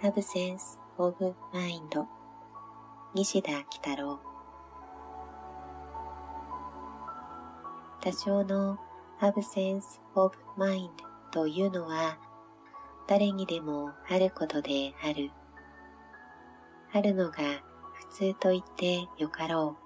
[0.00, 2.06] Absence of Mind
[3.14, 4.20] 西田喜太郎
[8.00, 8.78] 多少の
[9.18, 10.90] Absence of Mind
[11.32, 12.16] というのは
[13.08, 15.32] 誰にでもあることである。
[16.92, 17.38] あるのが
[18.12, 19.76] 普通と言ってよかろ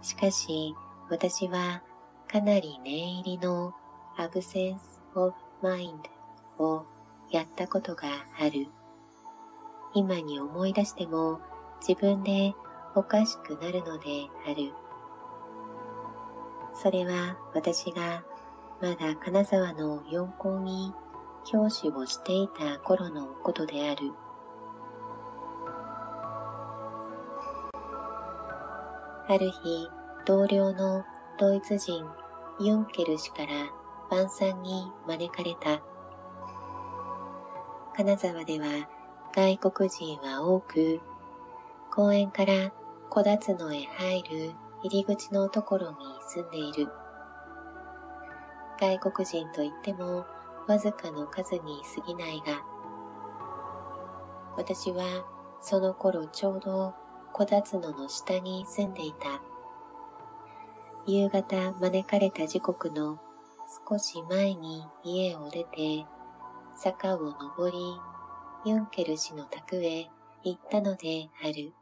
[0.00, 0.04] う。
[0.04, 0.76] しかし
[1.10, 1.82] 私は
[2.30, 3.74] かなり念入りの
[4.16, 4.78] Absence
[5.16, 6.02] of Mind
[6.60, 6.86] を
[7.30, 8.68] やったことがある。
[9.94, 11.40] 今に思い出しても
[11.86, 12.54] 自分で
[12.94, 14.72] おかしくなるのである。
[16.74, 18.22] それは私が
[18.80, 20.92] まだ金沢の四校に
[21.44, 24.12] 教師をしていた頃のことである。
[29.30, 29.88] ある日、
[30.24, 31.04] 同僚の
[31.38, 32.06] ドイツ人
[32.60, 33.46] ユンケル氏から
[34.10, 35.82] 晩餐に招かれた。
[37.98, 38.88] 金沢では
[39.34, 41.00] 外国人は多く、
[41.90, 42.72] 公園から
[43.10, 44.52] 小立野へ入る
[44.84, 45.96] 入り口のところに
[46.28, 46.88] 住んでいる。
[48.80, 50.24] 外国人といっても
[50.68, 52.62] わずかの数に過ぎないが、
[54.56, 55.26] 私は
[55.60, 56.94] その頃ちょうど
[57.32, 59.42] 小立野の下に住んでいた。
[61.04, 63.18] 夕方招かれた時刻の
[63.88, 66.06] 少し前に家を出て、
[66.80, 67.76] 坂を登り、
[68.64, 70.08] ユンケル氏の宅へ
[70.44, 71.72] 行ったのである。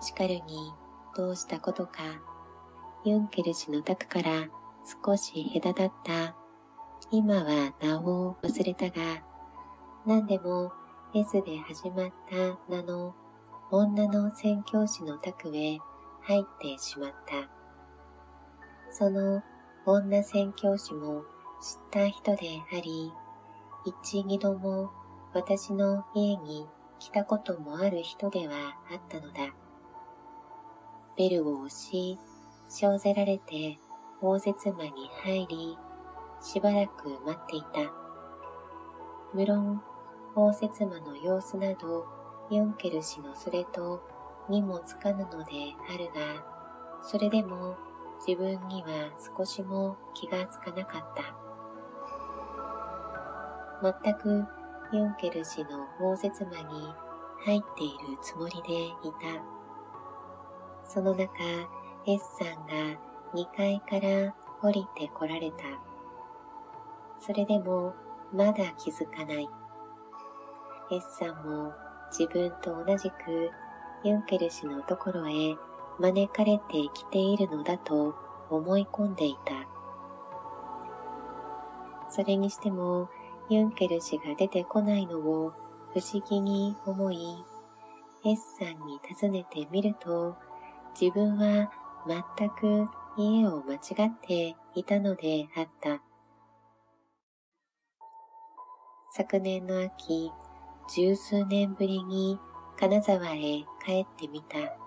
[0.00, 0.72] しかるに
[1.16, 1.94] どうしたことか、
[3.04, 4.46] ユンケル氏の宅から
[5.04, 6.36] 少し隔たった、
[7.10, 8.94] 今は名を忘れたが、
[10.06, 10.70] 何でも
[11.12, 13.16] S で始まった名の
[13.72, 15.80] 女の宣教師の宅へ
[16.22, 17.50] 入ってしまった。
[18.92, 19.42] その
[19.88, 21.22] 女宣教師も
[21.62, 23.12] 知った人であり、
[23.84, 24.90] 一二度も
[25.32, 26.66] 私の家に
[26.98, 28.54] 来たこともある人では
[28.90, 29.54] あったのだ。
[31.16, 32.18] ベルを押し、
[32.68, 33.78] 生ぜられて
[34.20, 35.78] 大絶間に入り、
[36.42, 37.92] しばらく待っていた。
[39.34, 39.80] 無論、
[40.34, 42.04] 大絶間の様子など、
[42.50, 44.02] ユンケル氏のそれと
[44.48, 45.52] にもつかぬので
[45.88, 46.44] あるが、
[47.04, 47.76] それでも
[48.18, 51.46] 自分には少しも気がつかなかった。
[54.02, 54.44] 全く
[54.92, 56.94] ユンケル氏の大絶間に
[57.44, 59.42] 入っているつもりでいた。
[60.88, 61.28] その中、
[62.06, 62.98] S さんが
[63.34, 65.56] 2階から降りて来られた。
[67.20, 67.94] それでも
[68.32, 69.48] まだ気づかない。
[70.90, 71.72] S さんも
[72.10, 73.50] 自分と同じく
[74.04, 75.56] ユンケル氏のところへ
[75.98, 78.14] 招かれてきているのだと
[78.50, 79.68] 思い込んでいた。
[82.10, 83.08] それにしても
[83.48, 85.52] ユンケル氏が出てこないのを
[85.92, 87.44] 不思議に思い、
[88.24, 90.36] S さんに尋ねてみると、
[91.00, 91.70] 自分は
[92.06, 96.02] 全く家を間違っていたのであった。
[99.12, 100.30] 昨年の秋、
[100.94, 102.38] 十数年ぶりに
[102.78, 104.85] 金沢へ帰ってみた。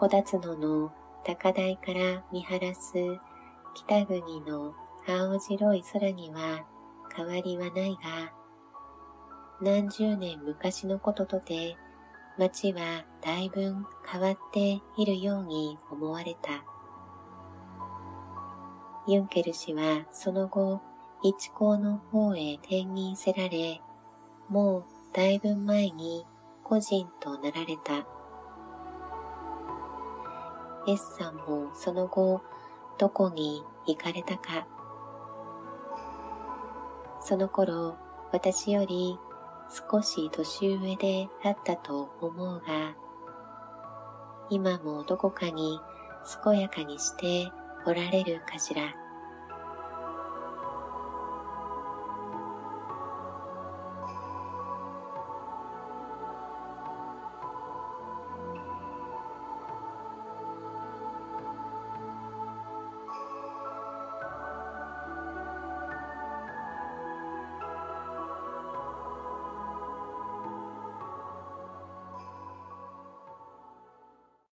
[0.00, 0.92] 小立野の
[1.24, 2.92] 高台から見晴らす
[3.74, 4.72] 北国の
[5.08, 6.64] 青白い空には
[7.16, 8.32] 変わりはないが、
[9.60, 11.76] 何十年昔のこととて
[12.38, 13.74] 街はだいぶ
[14.06, 16.64] 変わっているように思われた。
[19.08, 20.80] ユンケル氏はその後、
[21.24, 23.80] 一校の方へ転任せられ、
[24.48, 26.24] もうだいぶ前に
[26.62, 28.17] 個人となられた。
[30.86, 32.42] S さんもその後、
[32.98, 34.66] どこに行かれたか。
[37.20, 37.96] その頃、
[38.32, 39.18] 私より
[39.70, 42.96] 少し年上であったと思うが、
[44.50, 45.80] 今もどこかに
[46.42, 47.52] 健やかにして
[47.86, 49.07] おられるかしら。